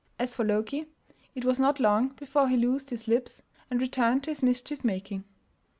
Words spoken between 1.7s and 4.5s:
long before he loosed his lips and returned to his